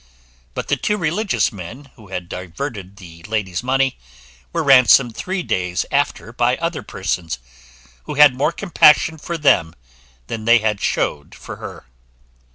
But 0.55 0.67
the 0.67 0.77
two 0.77 0.97
religious 0.97 1.51
men, 1.51 1.91
who 1.95 2.07
had 2.07 2.27
diverted 2.27 2.97
the 2.97 3.21
lady's 3.27 3.61
money, 3.61 3.99
were 4.51 4.63
ransomed 4.63 5.15
three 5.15 5.43
days 5.43 5.85
after 5.91 6.33
by 6.33 6.57
other 6.57 6.81
persons, 6.81 7.37
who 8.05 8.15
had 8.15 8.33
more 8.35 8.51
compassion 8.51 9.19
for 9.19 9.37
them 9.37 9.75
than 10.25 10.45
they 10.45 10.57
had 10.57 10.81
showed 10.81 11.35
for 11.35 11.57
her. 11.57 11.85